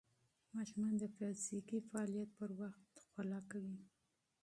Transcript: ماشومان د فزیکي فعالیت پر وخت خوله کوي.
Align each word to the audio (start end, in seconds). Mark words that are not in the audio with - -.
ماشومان 0.55 0.93
د 0.97 1.03
فزیکي 1.15 1.79
فعالیت 1.89 2.29
پر 2.39 2.49
وخت 2.59 2.91
خوله 3.09 3.39
کوي. 3.51 3.77